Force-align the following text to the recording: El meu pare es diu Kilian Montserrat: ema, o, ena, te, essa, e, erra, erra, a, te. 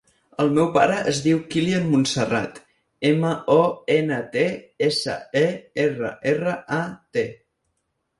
El 0.43 0.47
meu 0.53 0.67
pare 0.75 0.93
es 1.09 1.17
diu 1.25 1.41
Kilian 1.55 1.83
Montserrat: 1.89 2.57
ema, 3.09 3.33
o, 3.55 3.57
ena, 3.97 4.17
te, 4.37 4.45
essa, 4.87 5.19
e, 5.43 5.45
erra, 5.85 6.11
erra, 6.33 6.55
a, 6.79 6.81
te. 7.19 7.27